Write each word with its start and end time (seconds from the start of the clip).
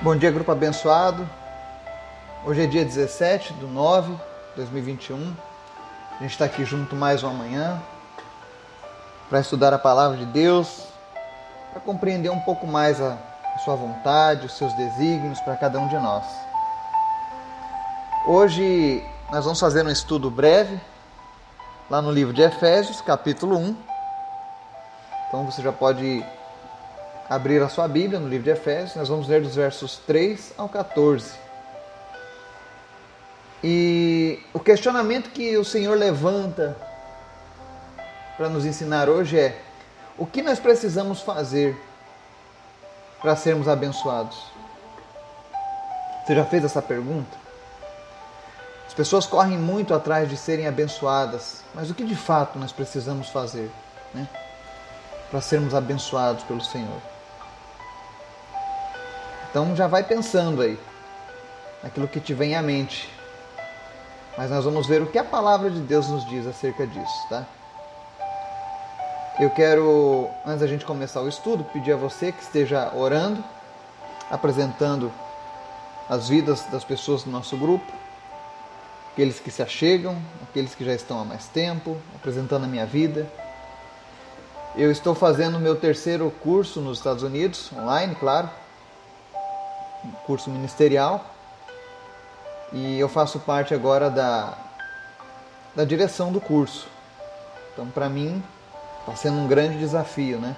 Bom 0.00 0.14
dia, 0.14 0.30
grupo 0.30 0.52
abençoado. 0.52 1.28
Hoje 2.46 2.62
é 2.62 2.66
dia 2.68 2.84
17 2.84 3.52
de 3.54 3.66
9 3.66 4.12
de 4.12 4.54
2021. 4.54 5.34
A 6.12 6.22
gente 6.22 6.30
está 6.30 6.44
aqui 6.44 6.64
junto 6.64 6.94
mais 6.94 7.24
uma 7.24 7.32
manhã 7.32 7.82
para 9.28 9.40
estudar 9.40 9.74
a 9.74 9.78
palavra 9.78 10.16
de 10.16 10.24
Deus, 10.26 10.84
para 11.72 11.80
compreender 11.80 12.30
um 12.30 12.38
pouco 12.38 12.64
mais 12.64 13.00
a, 13.00 13.18
a 13.56 13.58
sua 13.58 13.74
vontade, 13.74 14.46
os 14.46 14.56
seus 14.56 14.72
desígnios 14.74 15.40
para 15.40 15.56
cada 15.56 15.80
um 15.80 15.88
de 15.88 15.98
nós. 15.98 16.24
Hoje 18.24 19.04
nós 19.32 19.42
vamos 19.42 19.58
fazer 19.58 19.84
um 19.84 19.90
estudo 19.90 20.30
breve 20.30 20.80
lá 21.90 22.00
no 22.00 22.12
livro 22.12 22.32
de 22.32 22.42
Efésios, 22.42 23.00
capítulo 23.00 23.56
1. 23.56 23.76
Então 25.26 25.44
você 25.44 25.60
já 25.60 25.72
pode 25.72 26.24
abrir 27.28 27.62
a 27.62 27.68
sua 27.68 27.86
Bíblia 27.86 28.18
no 28.18 28.28
livro 28.28 28.44
de 28.44 28.50
Efésios, 28.50 28.96
nós 28.96 29.08
vamos 29.08 29.28
ler 29.28 29.42
dos 29.42 29.54
versos 29.54 29.98
3 30.06 30.54
ao 30.56 30.68
14. 30.68 31.32
E 33.62 34.40
o 34.54 34.60
questionamento 34.60 35.30
que 35.30 35.56
o 35.56 35.64
Senhor 35.64 35.96
levanta 35.98 36.76
para 38.36 38.48
nos 38.48 38.64
ensinar 38.64 39.08
hoje 39.08 39.38
é: 39.38 39.60
o 40.16 40.24
que 40.24 40.42
nós 40.42 40.58
precisamos 40.58 41.20
fazer 41.20 41.76
para 43.20 43.36
sermos 43.36 43.68
abençoados? 43.68 44.38
Você 46.24 46.34
já 46.34 46.44
fez 46.44 46.64
essa 46.64 46.80
pergunta? 46.80 47.36
As 48.86 48.94
pessoas 48.94 49.26
correm 49.26 49.58
muito 49.58 49.92
atrás 49.92 50.28
de 50.28 50.36
serem 50.36 50.66
abençoadas, 50.66 51.62
mas 51.74 51.90
o 51.90 51.94
que 51.94 52.04
de 52.04 52.16
fato 52.16 52.58
nós 52.58 52.72
precisamos 52.72 53.28
fazer 53.28 53.70
né, 54.14 54.26
para 55.30 55.40
sermos 55.40 55.74
abençoados 55.74 56.44
pelo 56.44 56.60
Senhor? 56.60 57.00
Então 59.50 59.74
já 59.74 59.86
vai 59.86 60.02
pensando 60.02 60.62
aí 60.62 60.78
naquilo 61.82 62.08
que 62.08 62.20
te 62.20 62.34
vem 62.34 62.54
à 62.54 62.62
mente. 62.62 63.08
Mas 64.36 64.50
nós 64.50 64.64
vamos 64.64 64.86
ver 64.86 65.02
o 65.02 65.06
que 65.06 65.18
a 65.18 65.24
palavra 65.24 65.70
de 65.70 65.80
Deus 65.80 66.08
nos 66.08 66.24
diz 66.26 66.46
acerca 66.46 66.86
disso, 66.86 67.28
tá? 67.28 67.44
Eu 69.40 69.50
quero, 69.50 70.28
antes 70.44 70.60
da 70.60 70.66
gente 70.66 70.84
começar 70.84 71.20
o 71.20 71.28
estudo, 71.28 71.64
pedir 71.64 71.92
a 71.92 71.96
você 71.96 72.32
que 72.32 72.42
esteja 72.42 72.92
orando, 72.94 73.42
apresentando 74.30 75.12
as 76.08 76.28
vidas 76.28 76.64
das 76.72 76.84
pessoas 76.84 77.22
do 77.22 77.30
nosso 77.30 77.56
grupo, 77.56 77.92
aqueles 79.12 79.38
que 79.38 79.50
se 79.50 79.62
achegam, 79.62 80.16
aqueles 80.42 80.74
que 80.74 80.84
já 80.84 80.92
estão 80.92 81.20
há 81.20 81.24
mais 81.24 81.46
tempo, 81.46 81.96
apresentando 82.14 82.64
a 82.64 82.68
minha 82.68 82.86
vida. 82.86 83.28
Eu 84.76 84.90
estou 84.90 85.14
fazendo 85.14 85.58
meu 85.58 85.76
terceiro 85.76 86.32
curso 86.42 86.80
nos 86.80 86.98
Estados 86.98 87.22
Unidos, 87.22 87.70
online, 87.72 88.14
claro, 88.14 88.48
curso 90.26 90.50
ministerial 90.50 91.24
e 92.72 92.98
eu 92.98 93.08
faço 93.08 93.40
parte 93.40 93.74
agora 93.74 94.10
da, 94.10 94.54
da 95.74 95.84
direção 95.84 96.32
do 96.32 96.40
curso. 96.40 96.88
Então, 97.72 97.88
para 97.88 98.08
mim, 98.08 98.42
está 99.00 99.16
sendo 99.16 99.38
um 99.38 99.48
grande 99.48 99.78
desafio, 99.78 100.38
né? 100.38 100.56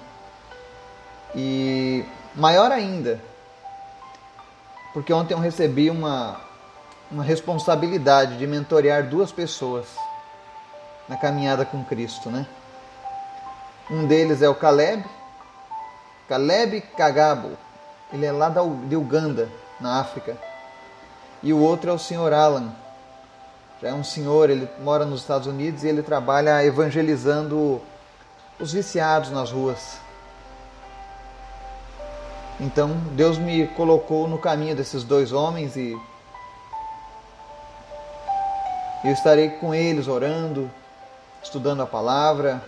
E 1.33 2.03
maior 2.35 2.71
ainda, 2.71 3.21
porque 4.93 5.13
ontem 5.13 5.33
eu 5.33 5.39
recebi 5.39 5.89
uma, 5.89 6.41
uma 7.09 7.23
responsabilidade 7.23 8.37
de 8.37 8.45
mentorear 8.45 9.07
duas 9.07 9.31
pessoas 9.31 9.85
na 11.07 11.15
caminhada 11.15 11.65
com 11.65 11.83
Cristo, 11.83 12.29
né? 12.29 12.45
Um 13.89 14.05
deles 14.05 14.41
é 14.41 14.49
o 14.49 14.55
Caleb, 14.55 15.03
Caleb 16.27 16.81
Kagabo, 16.97 17.57
ele 18.11 18.25
é 18.25 18.31
lá 18.31 18.49
de 18.49 18.95
Uganda, 18.95 19.49
na 19.79 19.99
África. 19.99 20.37
E 21.41 21.51
o 21.53 21.59
outro 21.59 21.89
é 21.89 21.93
o 21.93 21.99
senhor 21.99 22.33
Alan. 22.33 22.71
Já 23.81 23.89
é 23.89 23.93
um 23.93 24.03
senhor, 24.03 24.49
ele 24.49 24.69
mora 24.79 25.05
nos 25.05 25.21
Estados 25.21 25.47
Unidos 25.47 25.83
e 25.83 25.87
ele 25.87 26.03
trabalha 26.03 26.63
evangelizando 26.63 27.81
os 28.59 28.71
viciados 28.71 29.31
nas 29.31 29.51
ruas. 29.51 29.97
Então 32.59 32.95
Deus 33.13 33.39
me 33.39 33.67
colocou 33.69 34.27
no 34.27 34.37
caminho 34.37 34.75
desses 34.75 35.03
dois 35.03 35.31
homens 35.31 35.75
e 35.75 35.99
eu 39.03 39.11
estarei 39.11 39.49
com 39.49 39.73
eles 39.73 40.07
orando, 40.07 40.69
estudando 41.41 41.81
a 41.81 41.87
palavra, 41.87 42.61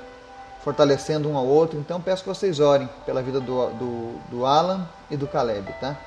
fortalecendo 0.63 1.29
um 1.29 1.37
ao 1.37 1.45
outro. 1.45 1.77
Então 1.79 2.01
peço 2.01 2.23
que 2.23 2.29
vocês 2.29 2.59
orem 2.59 2.89
pela 3.05 3.21
vida 3.21 3.39
do, 3.39 3.69
do, 3.71 4.19
do 4.29 4.45
Alan 4.45 4.87
e 5.11 5.17
do 5.17 5.27
Caleb, 5.27 5.71
tá? 5.79 5.97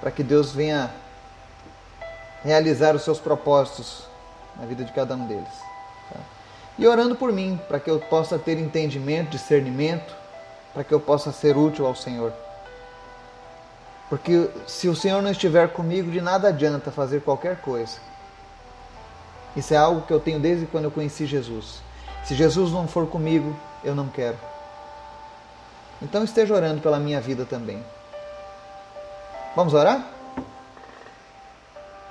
Para 0.00 0.10
que 0.10 0.22
Deus 0.22 0.52
venha 0.52 0.90
realizar 2.42 2.94
os 2.94 3.02
seus 3.02 3.18
propósitos 3.18 4.06
na 4.56 4.66
vida 4.66 4.84
de 4.84 4.92
cada 4.92 5.14
um 5.14 5.26
deles. 5.26 5.48
Tá? 6.12 6.20
E 6.78 6.86
orando 6.86 7.16
por 7.16 7.32
mim, 7.32 7.58
para 7.68 7.80
que 7.80 7.90
eu 7.90 7.98
possa 7.98 8.38
ter 8.38 8.58
entendimento, 8.58 9.30
discernimento, 9.30 10.14
para 10.72 10.84
que 10.84 10.92
eu 10.92 11.00
possa 11.00 11.32
ser 11.32 11.56
útil 11.56 11.86
ao 11.86 11.94
Senhor. 11.94 12.32
Porque 14.08 14.50
se 14.66 14.88
o 14.88 14.94
Senhor 14.94 15.22
não 15.22 15.30
estiver 15.30 15.68
comigo, 15.72 16.10
de 16.10 16.20
nada 16.20 16.48
adianta 16.48 16.90
fazer 16.90 17.22
qualquer 17.22 17.60
coisa. 17.60 17.98
Isso 19.56 19.72
é 19.72 19.76
algo 19.76 20.02
que 20.02 20.12
eu 20.12 20.20
tenho 20.20 20.38
desde 20.38 20.66
quando 20.66 20.84
eu 20.84 20.90
conheci 20.90 21.26
Jesus. 21.26 21.80
Se 22.24 22.34
Jesus 22.34 22.72
não 22.72 22.88
for 22.88 23.06
comigo, 23.06 23.54
eu 23.84 23.94
não 23.94 24.08
quero. 24.08 24.38
Então 26.00 26.24
esteja 26.24 26.54
orando 26.54 26.80
pela 26.80 26.98
minha 26.98 27.20
vida 27.20 27.44
também. 27.44 27.84
Vamos 29.54 29.74
orar? 29.74 30.06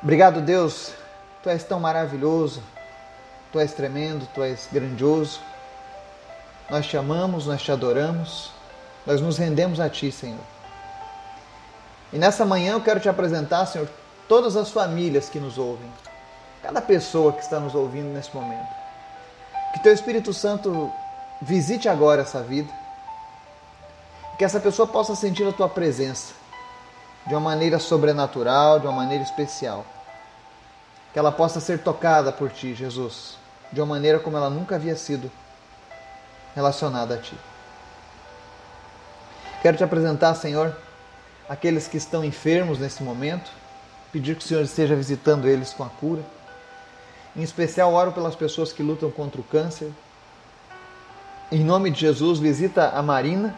Obrigado, 0.01 0.39
Deus. 0.39 0.93
Tu 1.41 1.49
és 1.49 1.63
tão 1.63 1.79
maravilhoso. 1.79 2.61
Tu 3.51 3.59
és 3.59 3.73
tremendo, 3.73 4.27
tu 4.33 4.43
és 4.43 4.67
grandioso. 4.71 5.39
Nós 6.69 6.85
te 6.85 6.95
amamos, 6.95 7.47
nós 7.47 7.61
te 7.61 7.71
adoramos. 7.71 8.51
Nós 9.05 9.19
nos 9.19 9.37
rendemos 9.37 9.79
a 9.79 9.89
ti, 9.89 10.11
Senhor. 10.11 10.39
E 12.11 12.17
nessa 12.17 12.45
manhã 12.45 12.73
eu 12.73 12.81
quero 12.81 12.99
te 12.99 13.09
apresentar, 13.09 13.65
Senhor, 13.65 13.89
todas 14.27 14.55
as 14.55 14.69
famílias 14.69 15.27
que 15.27 15.39
nos 15.39 15.57
ouvem. 15.57 15.91
Cada 16.61 16.81
pessoa 16.81 17.33
que 17.33 17.41
está 17.41 17.59
nos 17.59 17.73
ouvindo 17.73 18.13
nesse 18.13 18.33
momento. 18.33 18.82
Que 19.73 19.79
teu 19.79 19.91
Espírito 19.91 20.31
Santo 20.31 20.91
visite 21.41 21.89
agora 21.89 22.21
essa 22.21 22.41
vida. 22.41 22.71
Que 24.37 24.45
essa 24.45 24.59
pessoa 24.59 24.87
possa 24.87 25.15
sentir 25.15 25.47
a 25.47 25.51
tua 25.51 25.67
presença 25.67 26.33
de 27.25 27.33
uma 27.33 27.41
maneira 27.41 27.79
sobrenatural, 27.79 28.79
de 28.79 28.85
uma 28.85 28.95
maneira 28.95 29.23
especial. 29.23 29.83
Que 31.11 31.17
ela 31.17 31.31
possa 31.31 31.59
ser 31.59 31.79
tocada 31.79 32.31
por 32.31 32.51
ti, 32.51 32.75
Jesus, 32.75 33.37
de 33.71 33.81
uma 33.81 33.87
maneira 33.87 34.19
como 34.19 34.37
ela 34.37 34.49
nunca 34.49 34.75
havia 34.75 34.95
sido 34.95 35.31
relacionada 36.55 37.15
a 37.15 37.17
ti. 37.17 37.35
Quero 39.61 39.77
te 39.77 39.83
apresentar, 39.83 40.35
Senhor, 40.35 40.75
aqueles 41.49 41.87
que 41.87 41.97
estão 41.97 42.23
enfermos 42.23 42.77
nesse 42.77 43.01
momento, 43.01 43.49
pedir 44.11 44.35
que 44.35 44.43
o 44.43 44.47
Senhor 44.47 44.63
esteja 44.63 44.95
visitando 44.95 45.47
eles 45.47 45.73
com 45.73 45.83
a 45.83 45.89
cura 45.89 46.21
em 47.35 47.41
especial, 47.41 47.93
oro 47.93 48.11
pelas 48.11 48.35
pessoas 48.35 48.71
que 48.71 48.83
lutam 48.83 49.09
contra 49.09 49.41
o 49.41 49.43
câncer. 49.43 49.91
Em 51.51 51.63
nome 51.63 51.89
de 51.89 51.99
Jesus, 51.99 52.39
visita 52.39 52.89
a 52.89 53.01
Marina, 53.01 53.55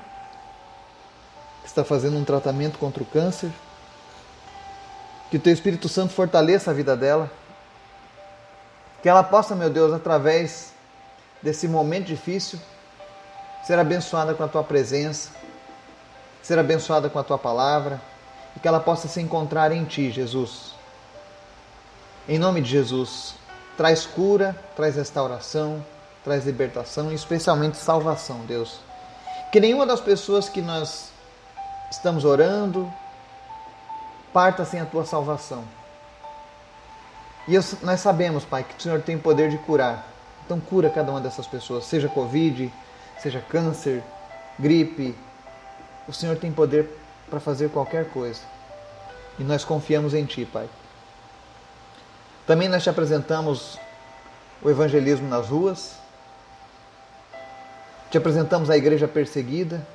que 1.62 1.68
está 1.68 1.84
fazendo 1.84 2.18
um 2.18 2.24
tratamento 2.24 2.78
contra 2.78 3.04
o 3.04 3.06
câncer. 3.06 3.52
Que 5.30 5.38
o 5.38 5.40
Teu 5.40 5.52
Espírito 5.52 5.90
Santo 5.90 6.14
fortaleça 6.14 6.72
a 6.72 6.74
vida 6.74 6.96
dela. 6.96 7.30
Que 9.02 9.10
ela 9.10 9.24
possa, 9.24 9.56
meu 9.56 9.70
Deus, 9.70 9.94
através 9.94 10.74
desse 11.42 11.68
momento 11.68 12.08
difícil, 12.08 12.60
ser 13.66 13.78
abençoada 13.78 14.34
com 14.34 14.44
a 14.44 14.48
Tua 14.48 14.64
presença, 14.64 15.32
ser 16.42 16.58
abençoada 16.58 17.10
com 17.10 17.20
a 17.20 17.24
Tua 17.24 17.38
palavra 17.38 18.02
e 18.56 18.60
que 18.60 18.68
ela 18.68 18.80
possa 18.80 19.08
se 19.08 19.20
encontrar 19.22 19.72
em 19.72 19.84
Ti, 19.84 20.12
Jesus. 20.12 20.74
Em 22.28 22.40
nome 22.40 22.62
de 22.62 22.70
Jesus, 22.70 23.36
traz 23.78 24.06
cura, 24.06 24.56
traz 24.76 24.96
restauração, 24.96 25.84
traz 26.24 26.46
libertação 26.46 27.12
e 27.12 27.16
especialmente 27.16 27.78
salvação, 27.78 28.40
Deus. 28.46 28.80
Que 29.52 29.60
nenhuma 29.60 29.86
das 29.86 30.02
pessoas 30.02 30.50
que 30.50 30.62
nós 30.62 31.10
estamos 31.92 32.26
orando 32.26 32.92
parta 34.34 34.66
sem 34.66 34.82
a 34.82 34.86
tua 34.86 35.06
salvação. 35.06 35.64
E 37.48 37.54
nós 37.84 38.00
sabemos, 38.00 38.44
Pai, 38.44 38.64
que 38.64 38.78
o 38.78 38.82
Senhor 38.82 39.02
tem 39.02 39.18
poder 39.18 39.50
de 39.50 39.58
curar. 39.60 40.08
Então 40.46 40.60
cura 40.60 40.90
cada 40.90 41.12
uma 41.12 41.22
dessas 41.22 41.48
pessoas, 41.48 41.86
seja 41.86 42.10
Covid, 42.10 42.72
seja 43.20 43.40
câncer, 43.40 44.04
gripe. 44.60 45.16
O 46.08 46.14
Senhor 46.14 46.38
tem 46.38 46.52
poder 46.52 46.90
para 47.30 47.40
fazer 47.40 47.70
qualquer 47.70 48.10
coisa. 48.10 48.42
E 49.40 49.44
nós 49.44 49.64
confiamos 49.64 50.14
em 50.14 50.26
Ti, 50.26 50.46
Pai. 50.46 50.68
Também 52.46 52.70
nós 52.70 52.84
te 52.84 52.90
apresentamos 52.90 53.80
o 54.62 54.70
evangelismo 54.70 55.28
nas 55.28 55.50
ruas, 55.50 55.96
te 58.12 58.18
apresentamos 58.18 58.70
a 58.70 58.78
igreja 58.78 59.08
perseguida, 59.08 59.86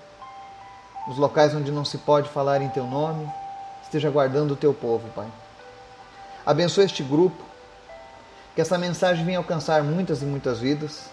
os 1.09 1.17
locais 1.17 1.55
onde 1.55 1.71
não 1.71 1.85
se 1.85 1.99
pode 1.99 2.29
falar 2.29 2.61
em 2.61 2.69
teu 2.69 2.85
nome, 2.85 3.31
esteja 3.83 4.11
guardando 4.11 4.53
o 4.53 4.57
teu 4.57 4.75
povo, 4.75 5.09
Pai. 5.11 5.27
Abençoa 6.45 6.85
este 6.85 7.03
grupo, 7.03 7.43
que 8.55 8.61
essa 8.61 8.77
mensagem 8.77 9.25
venha 9.25 9.39
alcançar 9.39 9.83
muitas 9.85 10.21
e 10.21 10.25
muitas 10.25 10.59
vidas, 10.59 11.09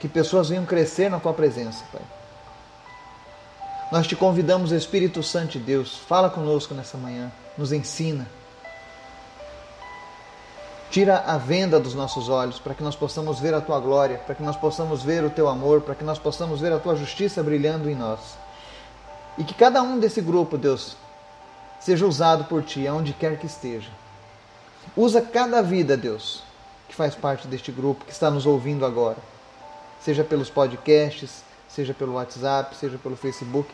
que 0.00 0.08
pessoas 0.08 0.48
venham 0.48 0.64
crescer 0.64 1.10
na 1.10 1.20
tua 1.20 1.34
presença, 1.34 1.84
Pai. 1.92 2.02
Nós 3.92 4.06
te 4.06 4.16
convidamos, 4.16 4.72
Espírito 4.72 5.22
Santo 5.22 5.52
de 5.52 5.58
Deus, 5.60 5.98
fala 5.98 6.30
conosco 6.30 6.74
nessa 6.74 6.96
manhã, 6.96 7.30
nos 7.56 7.72
ensina. 7.72 8.26
Tira 10.90 11.18
a 11.18 11.36
venda 11.36 11.80
dos 11.80 11.94
nossos 11.94 12.28
olhos 12.28 12.58
para 12.58 12.74
que 12.74 12.82
nós 12.82 12.96
possamos 12.96 13.40
ver 13.40 13.52
a 13.54 13.60
tua 13.60 13.78
glória, 13.80 14.18
para 14.18 14.34
que 14.34 14.42
nós 14.42 14.56
possamos 14.56 15.02
ver 15.02 15.24
o 15.24 15.30
teu 15.30 15.48
amor, 15.48 15.80
para 15.80 15.94
que 15.94 16.04
nós 16.04 16.18
possamos 16.18 16.60
ver 16.60 16.72
a 16.72 16.78
tua 16.78 16.96
justiça 16.96 17.42
brilhando 17.42 17.90
em 17.90 17.94
nós. 17.94 18.20
E 19.36 19.44
que 19.44 19.52
cada 19.52 19.82
um 19.82 19.98
desse 19.98 20.20
grupo, 20.20 20.56
Deus, 20.56 20.96
seja 21.80 22.06
usado 22.06 22.44
por 22.44 22.62
ti, 22.62 22.86
aonde 22.86 23.12
quer 23.12 23.38
que 23.38 23.46
esteja. 23.46 23.90
Usa 24.96 25.20
cada 25.20 25.60
vida, 25.62 25.96
Deus, 25.96 26.42
que 26.88 26.94
faz 26.94 27.14
parte 27.14 27.46
deste 27.46 27.70
grupo, 27.70 28.04
que 28.04 28.12
está 28.12 28.30
nos 28.30 28.46
ouvindo 28.46 28.86
agora. 28.86 29.18
Seja 30.00 30.24
pelos 30.24 30.48
podcasts, 30.48 31.42
seja 31.68 31.92
pelo 31.92 32.14
WhatsApp, 32.14 32.74
seja 32.76 32.96
pelo 32.96 33.16
Facebook. 33.16 33.68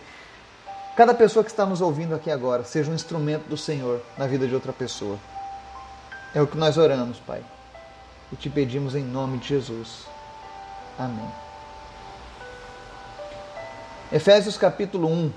Cada 0.96 1.14
pessoa 1.14 1.44
que 1.44 1.50
está 1.50 1.64
nos 1.64 1.80
ouvindo 1.80 2.14
aqui 2.14 2.30
agora 2.30 2.64
seja 2.64 2.90
um 2.90 2.94
instrumento 2.94 3.48
do 3.48 3.56
Senhor 3.56 4.02
na 4.18 4.26
vida 4.26 4.46
de 4.46 4.54
outra 4.54 4.72
pessoa. 4.72 5.18
É 6.34 6.40
o 6.40 6.46
que 6.46 6.56
nós 6.56 6.78
oramos, 6.78 7.18
Pai. 7.18 7.42
E 8.32 8.36
te 8.36 8.48
pedimos 8.48 8.94
em 8.94 9.02
nome 9.02 9.38
de 9.38 9.48
Jesus. 9.48 10.06
Amém. 10.98 11.28
Efésios 14.10 14.56
capítulo 14.56 15.08
1. 15.08 15.32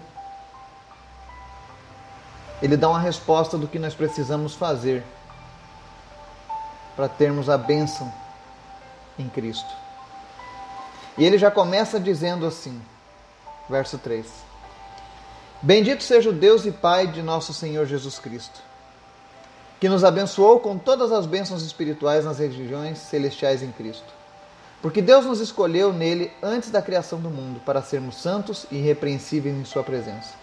Ele 2.62 2.78
dá 2.78 2.90
uma 2.90 3.00
resposta 3.00 3.58
do 3.58 3.68
que 3.68 3.78
nós 3.78 3.94
precisamos 3.94 4.56
fazer 4.56 5.04
para 6.96 7.10
termos 7.10 7.50
a 7.50 7.58
bênção 7.58 8.12
em 9.20 9.28
Cristo. 9.30 9.70
E 11.18 11.26
ele 11.26 11.38
já 11.38 11.50
começa 11.50 12.00
dizendo 12.00 12.46
assim, 12.46 12.82
verso 13.70 13.98
3: 13.98 14.26
Bendito 15.62 16.04
seja 16.04 16.30
o 16.30 16.34
Deus 16.34 16.66
e 16.66 16.72
Pai 16.72 17.08
de 17.08 17.22
nosso 17.22 17.54
Senhor 17.54 17.86
Jesus 17.86 18.20
Cristo, 18.20 18.62
que 19.86 19.90
nos 19.90 20.04
abençoou 20.04 20.60
com 20.60 20.80
todas 20.80 21.12
as 21.12 21.28
bênçãos 21.28 21.62
espirituais 21.62 22.26
nas 22.26 22.40
regiões 22.40 22.98
celestiais 22.98 23.62
em 23.62 23.72
Cristo. 23.72 24.12
Porque 24.82 25.00
Deus 25.00 25.28
nos 25.28 25.40
escolheu 25.40 25.94
nele 25.94 26.32
antes 26.42 26.72
da 26.72 26.82
criação 26.82 27.20
do 27.20 27.30
mundo 27.30 27.62
para 27.64 27.84
sermos 27.84 28.16
santos 28.16 28.66
e 28.72 28.78
irrepreensíveis 28.78 29.56
em 29.56 29.64
Sua 29.64 29.84
presença. 29.84 30.34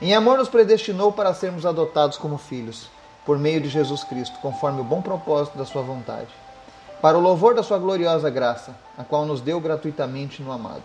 Em 0.00 0.14
amor 0.14 0.38
nos 0.38 0.48
predestinou 0.48 1.12
para 1.12 1.34
sermos 1.34 1.66
adotados 1.66 2.16
como 2.16 2.38
filhos 2.38 2.88
por 3.26 3.38
meio 3.38 3.60
de 3.60 3.68
Jesus 3.68 4.02
Cristo, 4.02 4.38
conforme 4.40 4.80
o 4.80 4.84
bom 4.84 5.02
propósito 5.02 5.58
da 5.58 5.66
Sua 5.66 5.82
vontade, 5.82 6.30
para 7.02 7.18
o 7.18 7.20
louvor 7.20 7.54
da 7.54 7.62
Sua 7.62 7.76
gloriosa 7.76 8.30
graça, 8.30 8.74
a 8.96 9.04
qual 9.04 9.26
nos 9.26 9.42
deu 9.42 9.60
gratuitamente 9.60 10.42
no 10.42 10.52
amado. 10.52 10.84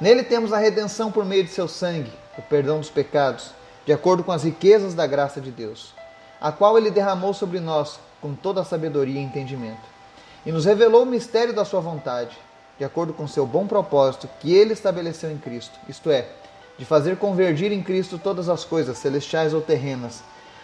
Nele 0.00 0.24
temos 0.24 0.52
a 0.52 0.58
redenção 0.58 1.12
por 1.12 1.24
meio 1.24 1.44
de 1.44 1.50
Seu 1.50 1.68
sangue, 1.68 2.12
o 2.36 2.42
perdão 2.42 2.80
dos 2.80 2.90
pecados, 2.90 3.52
de 3.86 3.92
acordo 3.92 4.24
com 4.24 4.32
as 4.32 4.42
riquezas 4.42 4.92
da 4.92 5.06
graça 5.06 5.40
de 5.40 5.52
Deus, 5.52 5.94
a 6.40 6.52
qual 6.52 6.76
Ele 6.76 6.90
derramou 6.90 7.32
sobre 7.32 7.60
nós 7.60 7.98
com 8.20 8.34
toda 8.34 8.60
a 8.60 8.64
sabedoria 8.64 9.20
e 9.20 9.24
entendimento, 9.24 9.86
e 10.44 10.52
nos 10.52 10.64
revelou 10.64 11.02
o 11.02 11.06
mistério 11.06 11.54
da 11.54 11.64
Sua 11.64 11.80
vontade, 11.80 12.36
de 12.78 12.84
acordo 12.84 13.12
com 13.12 13.26
seu 13.26 13.46
bom 13.46 13.66
propósito 13.66 14.28
que 14.40 14.54
Ele 14.54 14.72
estabeleceu 14.72 15.30
em 15.30 15.38
Cristo, 15.38 15.78
isto 15.88 16.10
é, 16.10 16.28
de 16.78 16.84
fazer 16.84 17.16
convergir 17.16 17.72
em 17.72 17.82
Cristo 17.82 18.18
todas 18.18 18.48
as 18.48 18.64
coisas, 18.64 18.98
celestiais 18.98 19.54
ou 19.54 19.60
terrenas, 19.60 20.22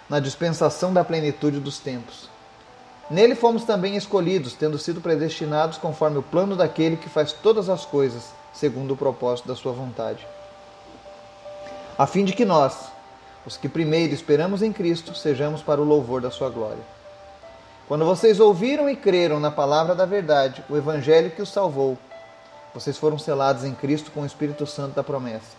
na 0.08 0.20
dispensação 0.20 0.92
da 0.92 1.02
plenitude 1.02 1.58
dos 1.58 1.78
tempos. 1.78 2.28
Nele 3.10 3.34
fomos 3.34 3.64
também 3.64 3.96
escolhidos, 3.96 4.54
tendo 4.54 4.78
sido 4.78 5.00
predestinados 5.00 5.78
conforme 5.78 6.18
o 6.18 6.22
plano 6.22 6.56
daquele 6.56 6.96
que 6.96 7.08
faz 7.08 7.32
todas 7.32 7.68
as 7.68 7.84
coisas, 7.84 8.32
segundo 8.52 8.94
o 8.94 8.96
propósito 8.96 9.48
da 9.48 9.56
sua 9.56 9.72
vontade. 9.72 10.26
A 11.98 12.06
fim 12.06 12.24
de 12.24 12.32
que 12.32 12.44
nós, 12.44 12.90
os 13.46 13.56
que 13.56 13.68
primeiro 13.68 14.14
esperamos 14.14 14.62
em 14.62 14.72
Cristo, 14.72 15.14
sejamos 15.14 15.62
para 15.62 15.80
o 15.80 15.84
louvor 15.84 16.20
da 16.20 16.30
sua 16.30 16.48
glória. 16.48 16.82
Quando 17.88 18.04
vocês 18.04 18.40
ouviram 18.40 18.88
e 18.88 18.96
creram 18.96 19.40
na 19.40 19.50
palavra 19.50 19.94
da 19.94 20.06
verdade, 20.06 20.64
o 20.68 20.76
evangelho 20.76 21.30
que 21.30 21.42
os 21.42 21.50
salvou, 21.50 21.98
vocês 22.72 22.96
foram 22.96 23.18
selados 23.18 23.64
em 23.64 23.74
Cristo 23.74 24.10
com 24.10 24.22
o 24.22 24.26
Espírito 24.26 24.66
Santo 24.66 24.94
da 24.94 25.04
promessa, 25.04 25.56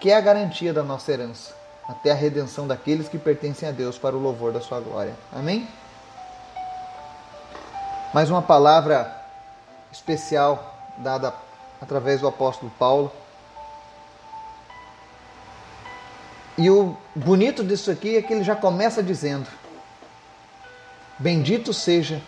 que 0.00 0.10
é 0.10 0.16
a 0.16 0.20
garantia 0.20 0.72
da 0.72 0.82
nossa 0.82 1.10
herança 1.10 1.62
até 1.88 2.12
a 2.12 2.14
redenção 2.14 2.66
daqueles 2.66 3.08
que 3.08 3.18
pertencem 3.18 3.68
a 3.68 3.72
Deus 3.72 3.98
para 3.98 4.16
o 4.16 4.20
louvor 4.20 4.52
da 4.52 4.60
sua 4.60 4.80
glória. 4.80 5.14
Amém? 5.32 5.68
Mais 8.14 8.30
uma 8.30 8.42
palavra 8.42 9.14
especial 9.90 10.74
dada 10.98 11.34
através 11.80 12.20
do 12.20 12.28
apóstolo 12.28 12.70
Paulo. 12.78 13.10
E 16.62 16.70
o 16.70 16.96
bonito 17.12 17.64
disso 17.64 17.90
aqui 17.90 18.16
é 18.16 18.22
que 18.22 18.32
ele 18.32 18.44
já 18.44 18.54
começa 18.54 19.02
dizendo: 19.02 19.48
Bendito 21.18 21.74
seja 21.74 22.22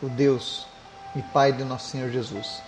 o 0.00 0.08
Deus 0.08 0.64
e 1.16 1.20
Pai 1.20 1.50
de 1.50 1.64
nosso 1.64 1.88
Senhor 1.88 2.08
Jesus. 2.08 2.62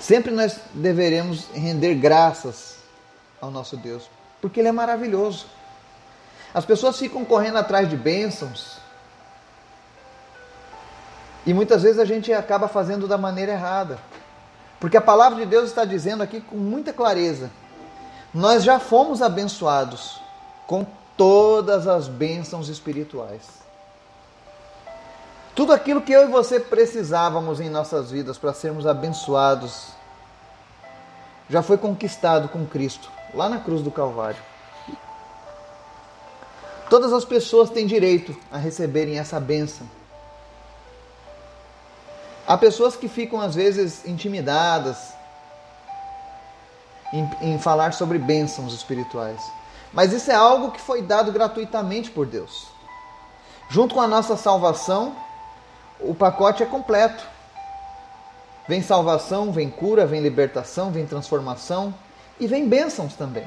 Sempre 0.00 0.32
nós 0.32 0.58
deveremos 0.74 1.46
render 1.54 1.94
graças 1.94 2.78
ao 3.40 3.48
nosso 3.48 3.76
Deus 3.76 4.10
porque 4.40 4.58
Ele 4.58 4.70
é 4.70 4.72
maravilhoso. 4.72 5.46
As 6.52 6.64
pessoas 6.64 6.98
ficam 6.98 7.24
correndo 7.24 7.58
atrás 7.58 7.88
de 7.88 7.96
bênçãos 7.96 8.78
e 11.46 11.54
muitas 11.54 11.84
vezes 11.84 12.00
a 12.00 12.04
gente 12.04 12.32
acaba 12.32 12.66
fazendo 12.66 13.06
da 13.06 13.16
maneira 13.16 13.52
errada. 13.52 14.00
Porque 14.80 14.96
a 14.96 15.00
palavra 15.00 15.38
de 15.38 15.46
Deus 15.46 15.68
está 15.68 15.84
dizendo 15.84 16.24
aqui 16.24 16.40
com 16.40 16.56
muita 16.56 16.92
clareza: 16.92 17.52
nós 18.34 18.64
já 18.64 18.78
fomos 18.78 19.20
abençoados 19.20 20.20
com 20.66 20.86
todas 21.16 21.86
as 21.86 22.08
bênçãos 22.08 22.68
espirituais. 22.68 23.62
Tudo 25.54 25.72
aquilo 25.72 26.00
que 26.00 26.12
eu 26.12 26.22
e 26.22 26.30
você 26.30 26.58
precisávamos 26.58 27.60
em 27.60 27.68
nossas 27.68 28.10
vidas 28.10 28.38
para 28.38 28.54
sermos 28.54 28.86
abençoados 28.86 29.88
já 31.48 31.62
foi 31.62 31.76
conquistado 31.76 32.48
com 32.48 32.64
Cristo 32.64 33.10
lá 33.34 33.48
na 33.48 33.58
cruz 33.58 33.82
do 33.82 33.90
Calvário. 33.90 34.42
Todas 36.88 37.12
as 37.12 37.24
pessoas 37.24 37.68
têm 37.68 37.86
direito 37.86 38.34
a 38.50 38.56
receberem 38.56 39.18
essa 39.18 39.38
bênção. 39.38 39.86
Há 42.46 42.56
pessoas 42.56 42.96
que 42.96 43.08
ficam 43.08 43.40
às 43.40 43.54
vezes 43.54 44.06
intimidadas 44.06 45.12
em, 47.12 47.30
em 47.40 47.58
falar 47.58 47.92
sobre 47.92 48.18
bênçãos 48.18 48.72
espirituais. 48.72 49.40
Mas 49.92 50.12
isso 50.12 50.30
é 50.30 50.34
algo 50.34 50.70
que 50.70 50.80
foi 50.80 51.02
dado 51.02 51.30
gratuitamente 51.30 52.10
por 52.10 52.26
Deus. 52.26 52.66
Junto 53.68 53.94
com 53.94 54.00
a 54.00 54.08
nossa 54.08 54.36
salvação, 54.36 55.14
o 56.00 56.14
pacote 56.14 56.62
é 56.62 56.66
completo. 56.66 57.24
Vem 58.66 58.82
salvação, 58.82 59.52
vem 59.52 59.68
cura, 59.68 60.06
vem 60.06 60.20
libertação, 60.20 60.90
vem 60.90 61.06
transformação, 61.06 61.94
e 62.38 62.46
vem 62.46 62.68
bênçãos 62.68 63.14
também. 63.14 63.46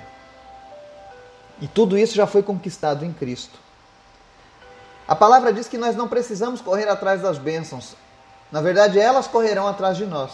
E 1.60 1.68
tudo 1.68 1.98
isso 1.98 2.16
já 2.16 2.28
foi 2.28 2.44
conquistado 2.44 3.06
em 3.06 3.14
Cristo. 3.14 3.58
A 5.08 5.16
palavra 5.16 5.54
diz 5.54 5.68
que 5.68 5.78
nós 5.78 5.96
não 5.96 6.08
precisamos 6.08 6.62
correr 6.62 6.90
atrás 6.90 7.22
das 7.22 7.38
bênçãos. 7.38 7.96
Na 8.52 8.62
verdade, 8.62 9.00
elas 9.00 9.28
correrão 9.28 9.68
atrás 9.68 9.98
de 9.98 10.06
nós. 10.06 10.32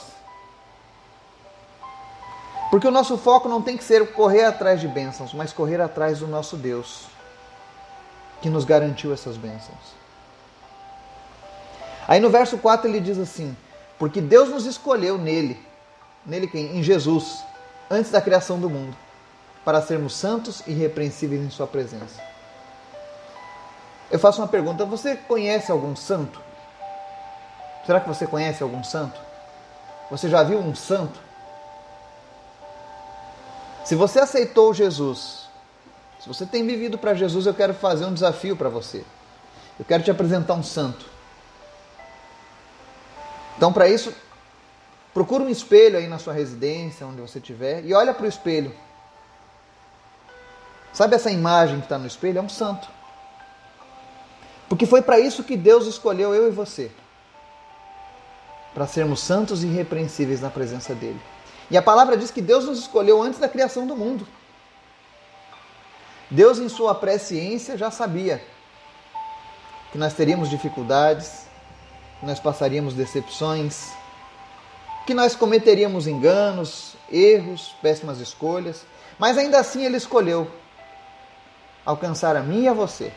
Porque 2.71 2.87
o 2.87 2.91
nosso 2.91 3.17
foco 3.17 3.49
não 3.49 3.61
tem 3.61 3.75
que 3.75 3.83
ser 3.83 4.13
correr 4.13 4.45
atrás 4.45 4.79
de 4.79 4.87
bênçãos, 4.87 5.33
mas 5.33 5.51
correr 5.51 5.81
atrás 5.81 6.19
do 6.19 6.27
nosso 6.27 6.55
Deus, 6.55 7.03
que 8.41 8.49
nos 8.49 8.63
garantiu 8.63 9.13
essas 9.13 9.35
bênçãos. 9.35 10.01
Aí 12.07 12.21
no 12.21 12.29
verso 12.29 12.57
4 12.57 12.87
ele 12.87 13.01
diz 13.01 13.19
assim: 13.19 13.55
Porque 13.99 14.21
Deus 14.21 14.47
nos 14.47 14.65
escolheu 14.65 15.17
nele, 15.17 15.61
nele 16.25 16.47
quem? 16.47 16.77
Em 16.77 16.81
Jesus, 16.81 17.43
antes 17.89 18.09
da 18.09 18.21
criação 18.21 18.57
do 18.57 18.69
mundo, 18.69 18.95
para 19.65 19.81
sermos 19.81 20.15
santos 20.15 20.63
e 20.65 20.71
irrepreensíveis 20.71 21.41
em 21.41 21.49
Sua 21.49 21.67
presença. 21.67 22.23
Eu 24.09 24.17
faço 24.17 24.41
uma 24.41 24.47
pergunta: 24.47 24.85
você 24.85 25.17
conhece 25.17 25.73
algum 25.73 25.93
santo? 25.93 26.41
Será 27.85 27.99
que 27.99 28.07
você 28.07 28.25
conhece 28.25 28.63
algum 28.63 28.81
santo? 28.81 29.19
Você 30.09 30.29
já 30.29 30.41
viu 30.41 30.57
um 30.57 30.73
santo? 30.73 31.30
Se 33.91 33.95
você 33.95 34.21
aceitou 34.21 34.73
Jesus, 34.73 35.49
se 36.17 36.25
você 36.25 36.45
tem 36.45 36.65
vivido 36.65 36.97
para 36.97 37.13
Jesus, 37.13 37.45
eu 37.45 37.53
quero 37.53 37.73
fazer 37.73 38.05
um 38.05 38.13
desafio 38.13 38.55
para 38.55 38.69
você. 38.69 39.03
Eu 39.77 39.83
quero 39.83 40.01
te 40.01 40.09
apresentar 40.09 40.53
um 40.53 40.63
santo. 40.63 41.05
Então, 43.57 43.73
para 43.73 43.89
isso, 43.89 44.13
Procura 45.13 45.43
um 45.43 45.49
espelho 45.49 45.97
aí 45.97 46.07
na 46.07 46.17
sua 46.17 46.31
residência, 46.31 47.05
onde 47.05 47.19
você 47.19 47.37
estiver, 47.37 47.83
e 47.83 47.93
olha 47.93 48.13
para 48.13 48.23
o 48.23 48.29
espelho. 48.29 48.73
Sabe 50.93 51.15
essa 51.15 51.29
imagem 51.29 51.79
que 51.79 51.85
está 51.85 51.97
no 51.97 52.07
espelho? 52.07 52.39
É 52.39 52.41
um 52.41 52.47
santo. 52.47 52.87
Porque 54.69 54.85
foi 54.85 55.01
para 55.01 55.19
isso 55.19 55.43
que 55.43 55.57
Deus 55.57 55.85
escolheu 55.85 56.33
eu 56.33 56.47
e 56.47 56.51
você 56.51 56.89
para 58.73 58.87
sermos 58.87 59.19
santos 59.19 59.65
e 59.65 59.67
irrepreensíveis 59.67 60.39
na 60.39 60.49
presença 60.49 60.95
dele. 60.95 61.19
E 61.71 61.77
a 61.77 61.81
palavra 61.81 62.17
diz 62.17 62.29
que 62.29 62.41
Deus 62.41 62.65
nos 62.65 62.79
escolheu 62.79 63.23
antes 63.23 63.39
da 63.39 63.47
criação 63.47 63.87
do 63.87 63.95
mundo. 63.95 64.27
Deus, 66.29 66.59
em 66.59 66.67
sua 66.67 66.93
presciência, 66.93 67.77
já 67.77 67.89
sabia 67.89 68.43
que 69.89 69.97
nós 69.97 70.13
teríamos 70.13 70.49
dificuldades, 70.49 71.45
que 72.19 72.25
nós 72.25 72.41
passaríamos 72.41 72.93
decepções, 72.93 73.89
que 75.07 75.13
nós 75.13 75.33
cometeríamos 75.33 76.07
enganos, 76.07 76.95
erros, 77.09 77.73
péssimas 77.81 78.19
escolhas, 78.19 78.85
mas 79.17 79.37
ainda 79.37 79.57
assim 79.57 79.85
Ele 79.85 79.95
escolheu 79.95 80.51
alcançar 81.85 82.35
a 82.35 82.41
mim 82.41 82.63
e 82.63 82.67
a 82.67 82.73
você. 82.73 83.13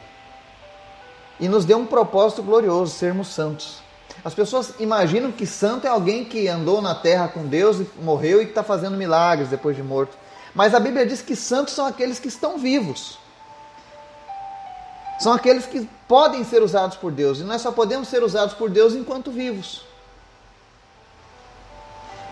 E 1.41 1.49
nos 1.49 1.65
deu 1.65 1.79
um 1.79 1.87
propósito 1.87 2.41
glorioso, 2.41 2.95
sermos 2.95 3.29
santos. 3.29 3.84
As 4.23 4.35
pessoas 4.35 4.75
imaginam 4.79 5.33
que 5.33 5.47
santo 5.47 5.87
é 5.87 5.91
alguém 5.91 6.25
que 6.25 6.47
andou 6.49 6.81
na 6.81 6.95
terra 6.95 7.29
com 7.29 7.47
Deus 7.47 7.79
e 7.81 7.89
morreu 8.01 8.41
e 8.41 8.45
que 8.45 8.51
está 8.51 8.63
fazendo 8.63 8.97
milagres 8.97 9.49
depois 9.49 9.75
de 9.75 9.83
morto. 9.83 10.17
Mas 10.55 10.75
a 10.75 10.81
Bíblia 10.81 11.05
diz 11.07 11.21
que 11.21 11.35
santos 11.35 11.75
são 11.75 11.87
aqueles 11.87 12.19
que 12.19 12.29
estão 12.29 12.59
vivos. 12.59 13.19
São 15.19 15.33
aqueles 15.33 15.67
que 15.67 15.89
podem 16.07 16.45
ser 16.45 16.63
usados 16.63 16.97
por 16.97 17.11
Deus. 17.11 17.41
E 17.41 17.43
nós 17.43 17.63
só 17.63 17.73
podemos 17.73 18.09
ser 18.09 18.23
usados 18.23 18.55
por 18.55 18.71
Deus 18.71 18.95
enquanto 18.95 19.31
vivos. 19.31 19.83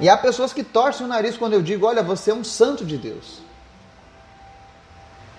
E 0.00 0.08
há 0.08 0.16
pessoas 0.16 0.52
que 0.52 0.64
torcem 0.64 1.06
o 1.06 1.08
nariz 1.08 1.36
quando 1.36 1.52
eu 1.52 1.62
digo: 1.62 1.86
olha, 1.86 2.02
você 2.02 2.30
é 2.30 2.34
um 2.34 2.44
santo 2.44 2.84
de 2.84 2.96
Deus. 2.96 3.38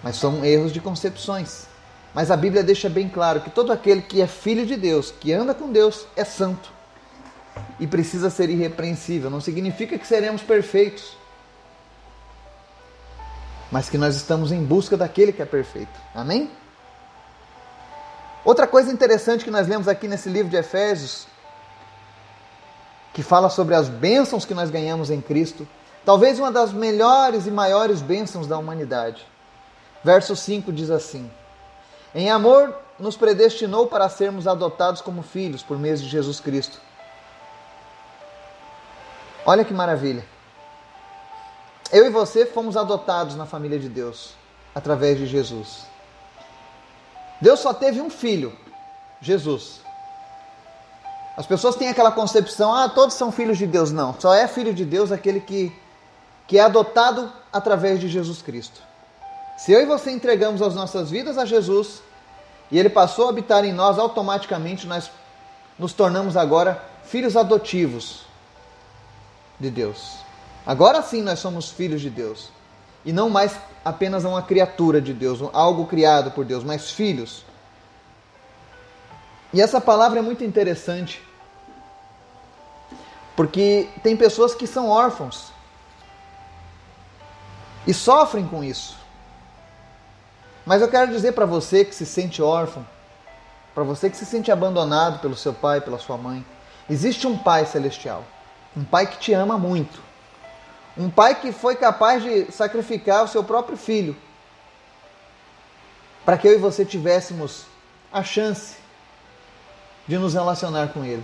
Mas 0.01 0.17
são 0.17 0.43
erros 0.43 0.71
de 0.71 0.79
concepções. 0.79 1.67
Mas 2.13 2.29
a 2.29 2.37
Bíblia 2.37 2.63
deixa 2.63 2.89
bem 2.89 3.09
claro 3.09 3.41
que 3.41 3.49
todo 3.49 3.71
aquele 3.71 4.01
que 4.01 4.21
é 4.21 4.27
filho 4.27 4.65
de 4.65 4.75
Deus, 4.75 5.11
que 5.19 5.33
anda 5.33 5.53
com 5.53 5.71
Deus, 5.71 6.05
é 6.15 6.23
santo 6.23 6.71
e 7.79 7.87
precisa 7.87 8.29
ser 8.29 8.49
irrepreensível. 8.49 9.29
Não 9.29 9.41
significa 9.41 9.97
que 9.97 10.05
seremos 10.05 10.41
perfeitos, 10.41 11.17
mas 13.71 13.89
que 13.89 13.97
nós 13.97 14.15
estamos 14.15 14.51
em 14.51 14.63
busca 14.63 14.95
daquele 14.95 15.33
que 15.33 15.41
é 15.41 15.45
perfeito. 15.45 15.99
Amém? 16.13 16.51
Outra 18.45 18.67
coisa 18.67 18.91
interessante 18.91 19.43
que 19.43 19.51
nós 19.51 19.67
lemos 19.67 19.87
aqui 19.87 20.07
nesse 20.07 20.29
livro 20.29 20.49
de 20.49 20.57
Efésios, 20.57 21.25
que 23.13 23.23
fala 23.23 23.49
sobre 23.49 23.73
as 23.73 23.87
bênçãos 23.87 24.45
que 24.45 24.53
nós 24.53 24.69
ganhamos 24.69 25.09
em 25.09 25.21
Cristo, 25.21 25.67
talvez 26.05 26.37
uma 26.37 26.51
das 26.51 26.71
melhores 26.73 27.47
e 27.47 27.51
maiores 27.51 28.01
bênçãos 28.01 28.45
da 28.45 28.57
humanidade. 28.57 29.25
Verso 30.03 30.35
5 30.35 30.71
diz 30.71 30.91
assim: 30.91 31.31
em 32.13 32.29
amor, 32.29 32.75
nos 32.99 33.17
predestinou 33.17 33.87
para 33.87 34.07
sermos 34.07 34.47
adotados 34.47 35.01
como 35.01 35.23
filhos 35.23 35.63
por 35.63 35.77
meio 35.79 35.97
de 35.97 36.07
Jesus 36.07 36.39
Cristo. 36.39 36.79
Olha 39.45 39.65
que 39.65 39.73
maravilha. 39.73 40.25
Eu 41.91 42.05
e 42.05 42.09
você 42.09 42.45
fomos 42.45 42.77
adotados 42.77 43.35
na 43.35 43.45
família 43.45 43.79
de 43.79 43.89
Deus 43.89 44.33
através 44.73 45.17
de 45.17 45.25
Jesus. 45.25 45.85
Deus 47.41 47.59
só 47.59 47.73
teve 47.73 47.99
um 47.99 48.09
filho, 48.09 48.57
Jesus. 49.21 49.81
As 51.35 51.45
pessoas 51.45 51.75
têm 51.75 51.89
aquela 51.89 52.11
concepção, 52.11 52.73
ah, 52.73 52.87
todos 52.87 53.15
são 53.15 53.31
filhos 53.31 53.57
de 53.57 53.65
Deus. 53.65 53.91
Não, 53.91 54.15
só 54.19 54.33
é 54.33 54.47
filho 54.47 54.73
de 54.73 54.85
Deus 54.85 55.11
aquele 55.11 55.39
que, 55.39 55.75
que 56.47 56.57
é 56.57 56.61
adotado 56.61 57.31
através 57.51 57.99
de 57.99 58.07
Jesus 58.07 58.41
Cristo. 58.41 58.81
Se 59.57 59.71
eu 59.71 59.81
e 59.81 59.85
você 59.85 60.11
entregamos 60.11 60.61
as 60.61 60.75
nossas 60.75 61.09
vidas 61.09 61.37
a 61.37 61.45
Jesus 61.45 62.01
e 62.71 62.79
ele 62.79 62.89
passou 62.89 63.27
a 63.27 63.29
habitar 63.29 63.63
em 63.63 63.71
nós, 63.71 63.99
automaticamente 63.99 64.87
nós 64.87 65.11
nos 65.77 65.93
tornamos 65.93 66.35
agora 66.35 66.83
filhos 67.05 67.37
adotivos 67.37 68.25
de 69.59 69.69
Deus. 69.69 70.17
Agora 70.65 71.01
sim 71.01 71.21
nós 71.21 71.39
somos 71.39 71.69
filhos 71.69 72.01
de 72.01 72.09
Deus. 72.09 72.49
E 73.05 73.11
não 73.11 73.29
mais 73.29 73.57
apenas 73.83 74.23
uma 74.23 74.41
criatura 74.41 75.01
de 75.01 75.13
Deus, 75.13 75.39
algo 75.51 75.85
criado 75.85 76.31
por 76.31 76.45
Deus, 76.45 76.63
mas 76.63 76.89
filhos. 76.89 77.45
E 79.51 79.61
essa 79.61 79.79
palavra 79.81 80.19
é 80.19 80.21
muito 80.21 80.43
interessante. 80.43 81.21
Porque 83.35 83.89
tem 84.01 84.15
pessoas 84.15 84.55
que 84.55 84.65
são 84.65 84.89
órfãos 84.89 85.51
e 87.85 87.93
sofrem 87.93 88.47
com 88.47 88.63
isso. 88.63 89.02
Mas 90.65 90.81
eu 90.81 90.87
quero 90.87 91.11
dizer 91.11 91.33
para 91.33 91.45
você 91.45 91.83
que 91.83 91.93
se 91.93 92.05
sente 92.05 92.41
órfão, 92.41 92.85
para 93.73 93.83
você 93.83 94.09
que 94.09 94.17
se 94.17 94.25
sente 94.25 94.51
abandonado 94.51 95.19
pelo 95.19 95.35
seu 95.35 95.53
pai, 95.53 95.81
pela 95.81 95.97
sua 95.97 96.17
mãe, 96.17 96.45
existe 96.89 97.27
um 97.27 97.37
Pai 97.37 97.65
celestial, 97.65 98.23
um 98.75 98.83
Pai 98.83 99.07
que 99.07 99.17
te 99.17 99.33
ama 99.33 99.57
muito, 99.57 100.01
um 100.97 101.09
Pai 101.09 101.35
que 101.35 101.51
foi 101.51 101.75
capaz 101.75 102.23
de 102.23 102.51
sacrificar 102.51 103.23
o 103.23 103.27
seu 103.27 103.43
próprio 103.43 103.77
filho 103.77 104.15
para 106.23 106.37
que 106.37 106.47
eu 106.47 106.53
e 106.53 106.57
você 106.57 106.85
tivéssemos 106.85 107.65
a 108.11 108.23
chance 108.23 108.77
de 110.07 110.17
nos 110.17 110.33
relacionar 110.33 110.89
com 110.93 111.03
Ele. 111.03 111.23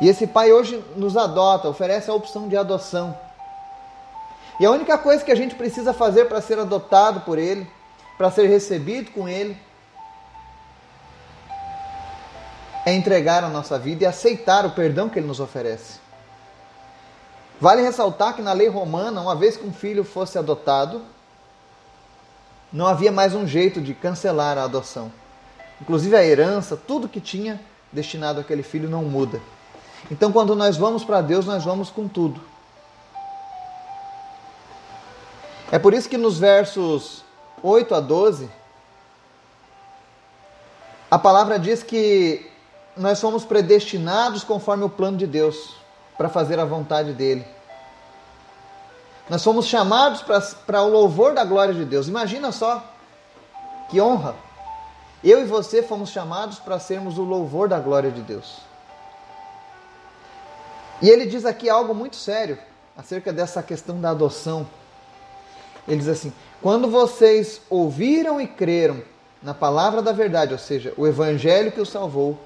E 0.00 0.08
esse 0.08 0.26
Pai 0.26 0.52
hoje 0.52 0.82
nos 0.96 1.16
adota, 1.16 1.68
oferece 1.68 2.10
a 2.10 2.14
opção 2.14 2.48
de 2.48 2.56
adoção. 2.56 3.16
E 4.60 4.66
a 4.66 4.70
única 4.70 4.98
coisa 4.98 5.24
que 5.24 5.32
a 5.32 5.34
gente 5.34 5.54
precisa 5.54 5.94
fazer 5.94 6.26
para 6.26 6.42
ser 6.42 6.58
adotado 6.58 7.22
por 7.22 7.38
Ele, 7.38 7.66
para 8.18 8.30
ser 8.30 8.46
recebido 8.46 9.10
com 9.10 9.26
Ele, 9.26 9.56
é 12.84 12.92
entregar 12.92 13.42
a 13.42 13.48
nossa 13.48 13.78
vida 13.78 14.04
e 14.04 14.06
aceitar 14.06 14.66
o 14.66 14.72
perdão 14.72 15.08
que 15.08 15.18
Ele 15.18 15.26
nos 15.26 15.40
oferece. 15.40 15.98
Vale 17.58 17.80
ressaltar 17.80 18.34
que 18.34 18.42
na 18.42 18.52
lei 18.52 18.68
romana, 18.68 19.22
uma 19.22 19.34
vez 19.34 19.56
que 19.56 19.66
um 19.66 19.72
filho 19.72 20.04
fosse 20.04 20.36
adotado, 20.36 21.00
não 22.70 22.86
havia 22.86 23.10
mais 23.10 23.34
um 23.34 23.46
jeito 23.46 23.80
de 23.80 23.94
cancelar 23.94 24.58
a 24.58 24.64
adoção. 24.64 25.10
Inclusive 25.80 26.14
a 26.14 26.22
herança, 26.22 26.76
tudo 26.76 27.08
que 27.08 27.18
tinha 27.18 27.58
destinado 27.90 28.40
àquele 28.40 28.62
filho 28.62 28.90
não 28.90 29.04
muda. 29.04 29.40
Então, 30.10 30.30
quando 30.30 30.54
nós 30.54 30.76
vamos 30.76 31.02
para 31.02 31.22
Deus, 31.22 31.46
nós 31.46 31.64
vamos 31.64 31.88
com 31.88 32.06
tudo. 32.06 32.49
É 35.72 35.78
por 35.78 35.94
isso 35.94 36.08
que 36.08 36.18
nos 36.18 36.38
versos 36.38 37.24
8 37.62 37.94
a 37.94 38.00
12, 38.00 38.50
a 41.10 41.18
palavra 41.18 41.58
diz 41.58 41.82
que 41.82 42.50
nós 42.96 43.18
somos 43.18 43.44
predestinados 43.44 44.42
conforme 44.42 44.84
o 44.84 44.90
plano 44.90 45.16
de 45.16 45.26
Deus 45.26 45.76
para 46.18 46.28
fazer 46.28 46.58
a 46.58 46.64
vontade 46.64 47.12
dele. 47.12 47.46
Nós 49.28 49.42
somos 49.42 49.66
chamados 49.66 50.22
para 50.66 50.82
o 50.82 50.88
louvor 50.88 51.34
da 51.34 51.44
glória 51.44 51.72
de 51.72 51.84
Deus. 51.84 52.08
Imagina 52.08 52.50
só 52.50 52.82
que 53.88 54.00
honra. 54.00 54.34
Eu 55.22 55.40
e 55.40 55.44
você 55.44 55.82
fomos 55.82 56.10
chamados 56.10 56.58
para 56.58 56.80
sermos 56.80 57.16
o 57.16 57.22
louvor 57.22 57.68
da 57.68 57.78
glória 57.78 58.10
de 58.10 58.22
Deus. 58.22 58.58
E 61.00 61.08
ele 61.08 61.26
diz 61.26 61.46
aqui 61.46 61.70
algo 61.70 61.94
muito 61.94 62.16
sério 62.16 62.58
acerca 62.96 63.32
dessa 63.32 63.62
questão 63.62 64.00
da 64.00 64.10
adoção. 64.10 64.66
Ele 65.86 65.98
diz 65.98 66.08
assim: 66.08 66.32
quando 66.62 66.88
vocês 66.88 67.60
ouviram 67.70 68.40
e 68.40 68.46
creram 68.46 69.02
na 69.42 69.54
palavra 69.54 70.02
da 70.02 70.12
verdade, 70.12 70.52
ou 70.52 70.58
seja, 70.58 70.92
o 70.96 71.06
evangelho 71.06 71.72
que 71.72 71.80
os 71.80 71.88
salvou, 71.88 72.38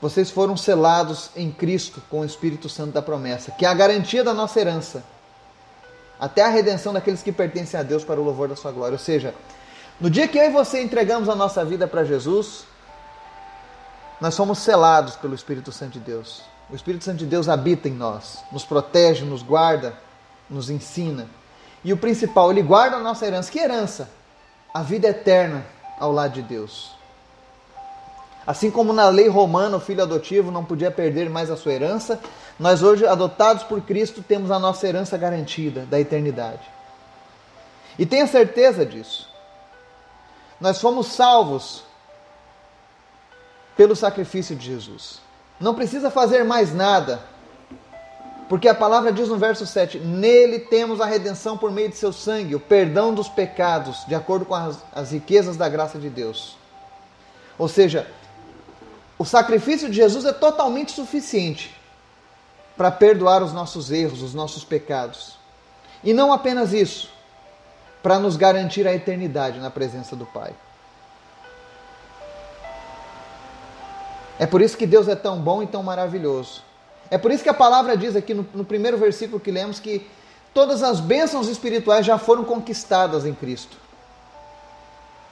vocês 0.00 0.30
foram 0.30 0.56
selados 0.56 1.30
em 1.36 1.50
Cristo 1.50 2.02
com 2.10 2.20
o 2.20 2.24
Espírito 2.24 2.68
Santo 2.68 2.92
da 2.92 3.00
promessa, 3.00 3.52
que 3.52 3.64
é 3.64 3.68
a 3.68 3.74
garantia 3.74 4.24
da 4.24 4.34
nossa 4.34 4.60
herança, 4.60 5.04
até 6.18 6.42
a 6.42 6.48
redenção 6.48 6.92
daqueles 6.92 7.22
que 7.22 7.32
pertencem 7.32 7.78
a 7.78 7.82
Deus 7.82 8.04
para 8.04 8.20
o 8.20 8.24
louvor 8.24 8.48
da 8.48 8.56
sua 8.56 8.72
glória. 8.72 8.94
Ou 8.94 8.98
seja, 8.98 9.34
no 10.00 10.10
dia 10.10 10.26
que 10.26 10.36
eu 10.36 10.44
e 10.44 10.50
você 10.50 10.82
entregamos 10.82 11.28
a 11.28 11.34
nossa 11.34 11.64
vida 11.64 11.86
para 11.86 12.04
Jesus, 12.04 12.66
nós 14.20 14.34
somos 14.34 14.58
selados 14.58 15.16
pelo 15.16 15.34
Espírito 15.34 15.70
Santo 15.70 15.92
de 15.92 16.00
Deus. 16.00 16.42
O 16.68 16.74
Espírito 16.74 17.04
Santo 17.04 17.18
de 17.18 17.26
Deus 17.26 17.48
habita 17.48 17.88
em 17.88 17.92
nós, 17.92 18.38
nos 18.50 18.64
protege, 18.64 19.24
nos 19.24 19.42
guarda, 19.42 19.94
nos 20.50 20.68
ensina. 20.70 21.28
E 21.84 21.92
o 21.92 21.96
principal, 21.96 22.50
ele 22.50 22.62
guarda 22.62 22.96
a 22.96 23.00
nossa 23.00 23.26
herança. 23.26 23.52
Que 23.52 23.58
herança? 23.58 24.08
A 24.72 24.82
vida 24.82 25.08
eterna 25.08 25.64
ao 26.00 26.10
lado 26.10 26.32
de 26.32 26.42
Deus. 26.42 26.92
Assim 28.46 28.70
como 28.70 28.92
na 28.92 29.08
lei 29.08 29.28
romana 29.28 29.76
o 29.76 29.80
filho 29.80 30.02
adotivo 30.02 30.50
não 30.50 30.64
podia 30.64 30.90
perder 30.90 31.30
mais 31.30 31.50
a 31.50 31.56
sua 31.56 31.72
herança, 31.72 32.20
nós 32.58 32.82
hoje, 32.82 33.06
adotados 33.06 33.62
por 33.62 33.80
Cristo, 33.80 34.22
temos 34.22 34.50
a 34.50 34.58
nossa 34.58 34.86
herança 34.86 35.16
garantida 35.16 35.86
da 35.86 35.98
eternidade. 35.98 36.62
E 37.98 38.04
tenha 38.04 38.26
certeza 38.26 38.84
disso. 38.84 39.28
Nós 40.60 40.80
fomos 40.80 41.08
salvos 41.08 41.84
pelo 43.76 43.96
sacrifício 43.96 44.54
de 44.54 44.66
Jesus. 44.66 45.20
Não 45.58 45.74
precisa 45.74 46.10
fazer 46.10 46.44
mais 46.44 46.74
nada 46.74 47.20
Porque 48.48 48.68
a 48.68 48.74
palavra 48.74 49.12
diz 49.12 49.28
no 49.28 49.36
verso 49.36 49.66
7: 49.66 49.98
Nele 49.98 50.58
temos 50.58 51.00
a 51.00 51.06
redenção 51.06 51.56
por 51.56 51.70
meio 51.70 51.88
de 51.88 51.96
seu 51.96 52.12
sangue, 52.12 52.54
o 52.54 52.60
perdão 52.60 53.14
dos 53.14 53.28
pecados, 53.28 54.04
de 54.06 54.14
acordo 54.14 54.44
com 54.44 54.54
as, 54.54 54.78
as 54.92 55.12
riquezas 55.12 55.56
da 55.56 55.68
graça 55.68 55.98
de 55.98 56.10
Deus. 56.10 56.56
Ou 57.58 57.68
seja, 57.68 58.06
o 59.18 59.24
sacrifício 59.24 59.88
de 59.88 59.96
Jesus 59.96 60.24
é 60.24 60.32
totalmente 60.32 60.92
suficiente 60.92 61.74
para 62.76 62.90
perdoar 62.90 63.42
os 63.42 63.52
nossos 63.52 63.90
erros, 63.90 64.20
os 64.20 64.34
nossos 64.34 64.64
pecados. 64.64 65.38
E 66.02 66.12
não 66.12 66.32
apenas 66.32 66.72
isso, 66.72 67.10
para 68.02 68.18
nos 68.18 68.36
garantir 68.36 68.86
a 68.86 68.92
eternidade 68.92 69.58
na 69.60 69.70
presença 69.70 70.14
do 70.14 70.26
Pai. 70.26 70.52
É 74.38 74.46
por 74.46 74.60
isso 74.60 74.76
que 74.76 74.86
Deus 74.86 75.08
é 75.08 75.14
tão 75.14 75.40
bom 75.40 75.62
e 75.62 75.66
tão 75.66 75.82
maravilhoso. 75.82 76.62
É 77.10 77.18
por 77.18 77.30
isso 77.30 77.42
que 77.42 77.48
a 77.48 77.54
palavra 77.54 77.96
diz 77.96 78.16
aqui 78.16 78.34
no, 78.34 78.46
no 78.54 78.64
primeiro 78.64 78.96
versículo 78.96 79.40
que 79.40 79.50
lemos 79.50 79.78
que 79.78 80.06
todas 80.52 80.82
as 80.82 81.00
bênçãos 81.00 81.48
espirituais 81.48 82.04
já 82.06 82.18
foram 82.18 82.44
conquistadas 82.44 83.26
em 83.26 83.34
Cristo. 83.34 83.76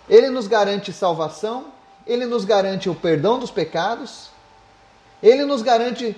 Ele 0.08 0.28
nos 0.28 0.46
garante 0.46 0.92
salvação, 0.92 1.66
ele 2.06 2.26
nos 2.26 2.44
garante 2.44 2.90
o 2.90 2.94
perdão 2.94 3.38
dos 3.38 3.50
pecados, 3.50 4.30
ele 5.22 5.44
nos 5.44 5.62
garante 5.62 6.16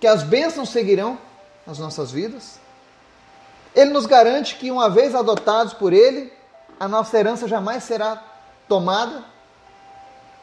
que 0.00 0.06
as 0.06 0.22
bênçãos 0.22 0.68
seguirão 0.68 1.18
nas 1.66 1.78
nossas 1.78 2.10
vidas. 2.10 2.58
Ele 3.74 3.90
nos 3.90 4.06
garante 4.06 4.56
que, 4.56 4.70
uma 4.70 4.88
vez 4.88 5.14
adotados 5.14 5.74
por 5.74 5.92
Ele, 5.92 6.32
a 6.78 6.86
nossa 6.86 7.18
herança 7.18 7.48
jamais 7.48 7.84
será 7.84 8.22
tomada. 8.68 9.24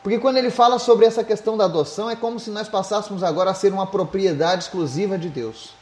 Porque 0.04 0.18
quando 0.18 0.38
ele 0.38 0.50
fala 0.50 0.80
sobre 0.80 1.06
essa 1.06 1.24
questão 1.24 1.56
da 1.56 1.66
adoção, 1.66 2.10
é 2.10 2.16
como 2.16 2.40
se 2.40 2.50
nós 2.50 2.68
passássemos 2.68 3.24
agora 3.24 3.52
a 3.52 3.54
ser 3.54 3.72
uma 3.72 3.86
propriedade 3.86 4.64
exclusiva 4.64 5.18
de 5.18 5.30
Deus. 5.30 5.74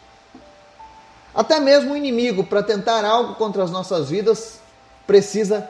Até 1.34 1.60
mesmo 1.60 1.94
o 1.94 1.98
inimigo, 1.98 2.44
para 2.44 2.62
tentar 2.62 3.06
algo 3.06 3.36
contra 3.36 3.64
as 3.64 3.72
nossas 3.72 4.10
vidas, 4.10 4.60
precisa 5.08 5.70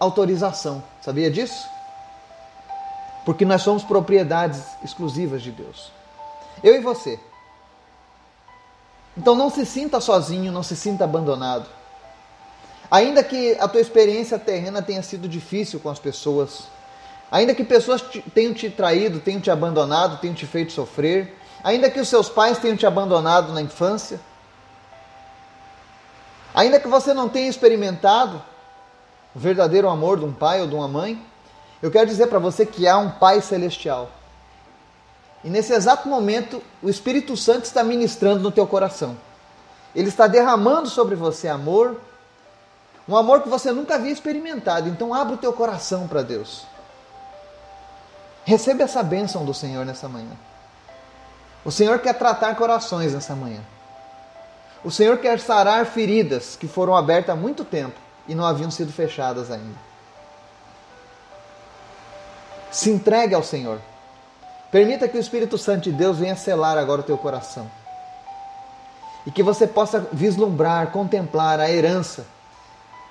autorização. 0.00 0.82
Sabia 1.00 1.30
disso? 1.30 1.64
Porque 3.24 3.44
nós 3.44 3.62
somos 3.62 3.84
propriedades 3.84 4.62
exclusivas 4.82 5.42
de 5.42 5.50
Deus. 5.52 5.92
Eu 6.62 6.74
e 6.74 6.80
você. 6.80 7.20
Então 9.16 9.34
não 9.34 9.48
se 9.48 9.64
sinta 9.64 10.00
sozinho, 10.00 10.52
não 10.52 10.62
se 10.62 10.76
sinta 10.76 11.04
abandonado. 11.04 11.66
Ainda 12.90 13.22
que 13.22 13.56
a 13.58 13.66
tua 13.66 13.80
experiência 13.80 14.38
terrena 14.38 14.82
tenha 14.82 15.02
sido 15.02 15.28
difícil 15.28 15.80
com 15.80 15.88
as 15.88 15.98
pessoas, 15.98 16.64
ainda 17.30 17.54
que 17.54 17.64
pessoas 17.64 18.02
tenham 18.34 18.54
te 18.54 18.70
traído, 18.70 19.20
tenham 19.20 19.40
te 19.40 19.50
abandonado, 19.50 20.20
tenham 20.20 20.34
te 20.34 20.46
feito 20.46 20.72
sofrer, 20.72 21.36
ainda 21.62 21.90
que 21.90 22.00
os 22.00 22.08
seus 22.08 22.28
pais 22.28 22.58
tenham 22.58 22.76
te 22.76 22.86
abandonado 22.86 23.52
na 23.52 23.62
infância, 23.62 24.20
ainda 26.54 26.80
que 26.80 26.88
você 26.88 27.12
não 27.12 27.28
tenha 27.28 27.48
experimentado 27.48 28.42
o 29.34 29.38
verdadeiro 29.38 29.88
amor 29.88 30.18
de 30.18 30.24
um 30.24 30.32
pai 30.32 30.60
ou 30.60 30.66
de 30.66 30.74
uma 30.74 30.88
mãe, 30.88 31.22
eu 31.82 31.90
quero 31.90 32.06
dizer 32.06 32.28
para 32.28 32.38
você 32.38 32.64
que 32.64 32.88
há 32.88 32.96
um 32.96 33.10
Pai 33.10 33.40
celestial. 33.40 34.10
E 35.44 35.50
nesse 35.50 35.72
exato 35.72 36.08
momento, 36.08 36.62
o 36.82 36.88
Espírito 36.88 37.36
Santo 37.36 37.64
está 37.64 37.84
ministrando 37.84 38.40
no 38.40 38.50
teu 38.50 38.66
coração. 38.66 39.16
Ele 39.94 40.08
está 40.08 40.26
derramando 40.26 40.88
sobre 40.88 41.14
você 41.14 41.48
amor, 41.48 42.00
um 43.08 43.16
amor 43.16 43.42
que 43.42 43.48
você 43.48 43.70
nunca 43.70 43.94
havia 43.94 44.10
experimentado. 44.10 44.88
Então, 44.88 45.14
abra 45.14 45.34
o 45.34 45.38
teu 45.38 45.52
coração 45.52 46.08
para 46.08 46.22
Deus. 46.22 46.66
Receba 48.46 48.84
essa 48.84 49.02
bênção 49.02 49.44
do 49.44 49.52
Senhor 49.52 49.84
nessa 49.84 50.08
manhã. 50.08 50.30
O 51.64 51.72
Senhor 51.72 51.98
quer 51.98 52.14
tratar 52.14 52.54
corações 52.54 53.12
nessa 53.12 53.34
manhã. 53.34 53.60
O 54.84 54.90
Senhor 54.90 55.18
quer 55.18 55.40
sarar 55.40 55.84
feridas 55.84 56.54
que 56.54 56.68
foram 56.68 56.96
abertas 56.96 57.34
há 57.34 57.36
muito 57.36 57.64
tempo 57.64 57.98
e 58.28 58.36
não 58.36 58.46
haviam 58.46 58.70
sido 58.70 58.92
fechadas 58.92 59.50
ainda. 59.50 59.76
Se 62.70 62.88
entregue 62.88 63.34
ao 63.34 63.42
Senhor. 63.42 63.80
Permita 64.70 65.08
que 65.08 65.16
o 65.16 65.20
Espírito 65.20 65.58
Santo 65.58 65.90
de 65.90 65.92
Deus 65.92 66.18
venha 66.18 66.36
selar 66.36 66.78
agora 66.78 67.00
o 67.00 67.04
teu 67.04 67.18
coração. 67.18 67.68
E 69.26 69.30
que 69.32 69.42
você 69.42 69.66
possa 69.66 70.06
vislumbrar, 70.12 70.92
contemplar 70.92 71.58
a 71.58 71.68
herança 71.68 72.24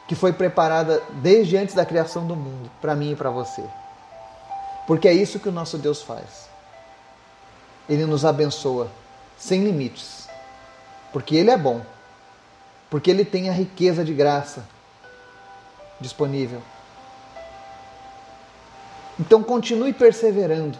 que 0.08 0.16
foi 0.16 0.32
preparada 0.32 1.04
desde 1.16 1.58
antes 1.58 1.76
da 1.76 1.86
criação 1.86 2.26
do 2.26 2.38
mundo, 2.38 2.72
para 2.80 2.96
mim 2.96 3.12
e 3.12 3.16
para 3.18 3.30
você. 3.30 3.64
Porque 4.88 5.08
é 5.08 5.14
isso 5.14 5.40
que 5.40 5.50
o 5.50 5.52
nosso 5.52 5.78
Deus 5.78 6.02
faz. 6.02 6.50
Ele 7.90 8.06
nos 8.06 8.26
abençoa 8.26 8.90
sem 9.38 9.64
limites. 9.64 10.28
Porque 11.12 11.36
Ele 11.36 11.52
é 11.52 11.58
bom. 11.58 11.82
Porque 12.90 13.10
Ele 13.10 13.26
tem 13.26 13.50
a 13.50 13.54
riqueza 13.54 14.04
de 14.04 14.14
graça 14.14 14.66
disponível. 16.00 16.62
Então 19.20 19.42
continue 19.42 19.94
perseverando 19.94 20.78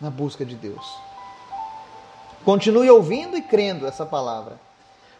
na 0.00 0.08
busca 0.08 0.44
de 0.44 0.54
Deus. 0.54 0.98
Continue 2.44 2.90
ouvindo 2.90 3.36
e 3.36 3.42
crendo 3.42 3.86
essa 3.86 4.04
palavra. 4.04 4.58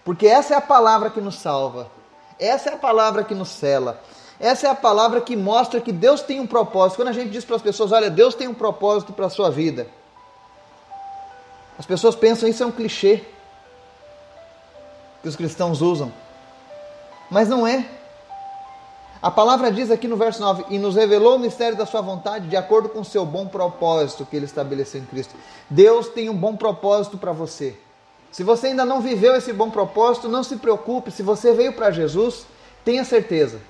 Porque 0.05 0.27
essa 0.27 0.55
é 0.55 0.57
a 0.57 0.61
palavra 0.61 1.11
que 1.11 1.20
nos 1.20 1.37
salva. 1.37 1.90
Essa 2.38 2.70
é 2.70 2.75
a 2.75 2.79
palavra 2.79 3.25
que 3.25 3.35
nos 3.35 3.49
cela. 3.49 4.01
Essa 4.38 4.66
é 4.66 4.70
a 4.70 4.75
palavra 4.75 5.20
que 5.20 5.37
mostra 5.37 5.81
que 5.81 5.92
Deus 5.92 6.20
tem 6.20 6.40
um 6.40 6.47
propósito. 6.47 6.97
Quando 6.97 7.09
a 7.09 7.12
gente 7.12 7.31
diz 7.31 7.44
para 7.44 7.57
as 7.57 7.62
pessoas, 7.62 7.92
olha, 7.92 8.11
Deus 8.11 8.35
tem 8.35 8.49
um 8.49 8.55
propósito 8.55 9.12
para 9.12 9.27
a 9.27 9.31
sua 9.31 9.51
vida. 9.51 9.87
As 11.79 11.87
pessoas 11.87 12.14
pensam 12.14 12.49
isso 12.49 12.62
é 12.62 12.66
um 12.66 12.73
clichê 12.73 13.25
que 15.23 15.29
os 15.29 15.37
cristãos 15.37 15.81
usam. 15.81 16.12
Mas 17.31 17.49
não 17.49 17.66
é. 17.66 17.88
A 19.23 19.31
palavra 19.31 19.73
diz 19.73 19.90
aqui 19.90 20.07
no 20.07 20.16
verso 20.16 20.40
9: 20.40 20.66
E 20.68 20.79
nos 20.79 20.97
revelou 20.97 21.37
o 21.37 21.38
mistério 21.38 21.79
da 21.79 21.87
Sua 21.87 22.03
vontade 22.03 22.47
de 22.47 22.57
acordo 22.57 22.90
com 22.90 23.01
o 23.01 23.05
seu 23.05 23.25
bom 23.25 23.47
propósito 23.47 24.27
que 24.27 24.37
Ele 24.37 24.44
estabeleceu 24.44 25.01
em 25.01 25.07
Cristo. 25.07 25.35
Deus 25.70 26.09
tem 26.09 26.29
um 26.29 26.37
bom 26.37 26.55
propósito 26.57 27.16
para 27.16 27.33
você. 27.33 27.75
Se 28.31 28.42
você 28.42 28.66
ainda 28.66 28.85
não 28.85 29.01
viveu 29.01 29.35
esse 29.35 29.53
bom 29.53 29.70
propósito, 29.70 30.29
não 30.29 30.42
se 30.42 30.57
preocupe. 30.57 31.11
Se 31.11 31.23
você 31.23 31.53
veio 31.55 31.73
para 31.73 31.90
Jesus, 31.90 32.44
tenha 32.85 33.05
certeza. 33.05 33.61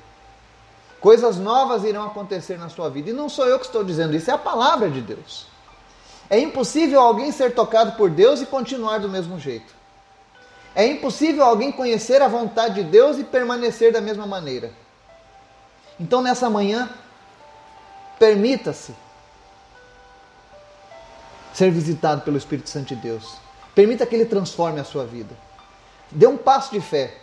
Coisas 1.05 1.37
novas 1.37 1.85
irão 1.85 2.07
acontecer 2.07 2.59
na 2.59 2.71
sua 2.71 2.89
vida. 2.89 3.11
E 3.11 3.13
não 3.13 3.29
sou 3.29 3.47
eu 3.47 3.59
que 3.59 3.67
estou 3.67 3.85
dizendo 3.85 4.17
isso, 4.17 4.31
é 4.31 4.33
a 4.33 4.39
palavra 4.39 4.89
de 4.89 5.03
Deus. 5.03 5.47
É 6.31 6.39
impossível 6.39 6.99
alguém 6.99 7.31
ser 7.31 7.55
tocado 7.55 7.93
por 7.93 8.09
Deus 8.09 8.41
e 8.41 8.47
continuar 8.47 9.01
do 9.01 9.09
mesmo 9.11 9.39
jeito. 9.39 9.75
É 10.75 10.87
impossível 10.87 11.45
alguém 11.45 11.71
conhecer 11.71 12.23
a 12.23 12.27
vontade 12.27 12.77
de 12.77 12.85
Deus 12.85 13.19
e 13.19 13.25
permanecer 13.25 13.93
da 13.93 14.01
mesma 14.01 14.27
maneira. 14.27 14.73
Então 16.01 16.23
nessa 16.23 16.49
manhã, 16.49 16.89
permita-se 18.19 18.95
ser 21.53 21.71
visitado 21.71 22.23
pelo 22.23 22.39
Espírito 22.39 22.71
Santo 22.71 22.95
de 22.95 22.97
Deus. 22.97 23.37
Permita 23.75 24.07
que 24.07 24.15
ele 24.15 24.25
transforme 24.25 24.81
a 24.81 24.85
sua 24.85 25.05
vida. 25.05 25.37
Dê 26.11 26.27
um 26.27 26.39
passo 26.39 26.73
de 26.73 26.81
fé. 26.81 27.15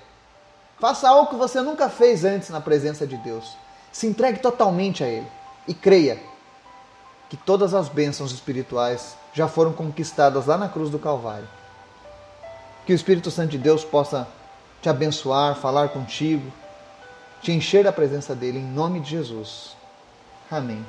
Faça 0.79 1.09
algo 1.09 1.31
que 1.31 1.35
você 1.35 1.61
nunca 1.61 1.89
fez 1.89 2.23
antes 2.23 2.51
na 2.51 2.61
presença 2.61 3.07
de 3.07 3.17
Deus. 3.17 3.59
Se 3.91 4.07
entregue 4.07 4.39
totalmente 4.39 5.03
a 5.03 5.07
Ele 5.07 5.27
e 5.67 5.73
creia 5.73 6.19
que 7.29 7.37
todas 7.37 7.73
as 7.73 7.87
bênçãos 7.87 8.31
espirituais 8.31 9.15
já 9.33 9.47
foram 9.47 9.71
conquistadas 9.73 10.45
lá 10.45 10.57
na 10.57 10.67
cruz 10.67 10.89
do 10.89 10.99
Calvário. 10.99 11.47
Que 12.85 12.93
o 12.93 12.95
Espírito 12.95 13.31
Santo 13.31 13.51
de 13.51 13.57
Deus 13.57 13.83
possa 13.83 14.27
te 14.81 14.89
abençoar, 14.89 15.55
falar 15.55 15.89
contigo, 15.89 16.51
te 17.41 17.51
encher 17.51 17.83
da 17.83 17.91
presença 17.91 18.35
dele 18.35 18.59
em 18.59 18.65
nome 18.65 18.99
de 18.99 19.11
Jesus. 19.11 19.75
Amém. 20.49 20.85